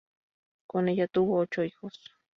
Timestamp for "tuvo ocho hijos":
1.07-2.03